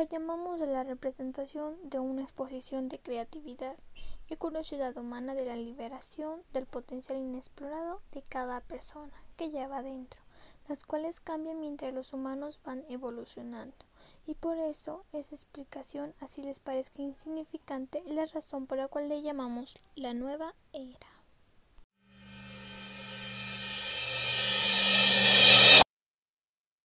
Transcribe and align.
La 0.00 0.08
llamamos 0.08 0.60
la 0.60 0.82
representación 0.82 1.76
de 1.90 1.98
una 1.98 2.22
exposición 2.22 2.88
de 2.88 2.98
creatividad 2.98 3.76
y 4.30 4.36
curiosidad 4.36 4.96
humana 4.96 5.34
de 5.34 5.44
la 5.44 5.56
liberación 5.56 6.40
del 6.54 6.64
potencial 6.64 7.18
inexplorado 7.18 7.98
de 8.12 8.22
cada 8.22 8.62
persona 8.62 9.12
que 9.36 9.50
lleva 9.50 9.82
dentro, 9.82 10.22
las 10.70 10.84
cuales 10.84 11.20
cambian 11.20 11.60
mientras 11.60 11.92
los 11.92 12.14
humanos 12.14 12.60
van 12.64 12.82
evolucionando. 12.88 13.76
Y 14.26 14.36
por 14.36 14.56
eso 14.56 15.04
esa 15.12 15.34
explicación, 15.34 16.14
así 16.18 16.42
les 16.42 16.60
parezca 16.60 17.02
insignificante, 17.02 17.98
es 17.98 18.14
la 18.14 18.24
razón 18.24 18.66
por 18.66 18.78
la 18.78 18.88
cual 18.88 19.06
le 19.10 19.20
llamamos 19.20 19.78
la 19.96 20.14
nueva 20.14 20.54
era. 20.72 21.19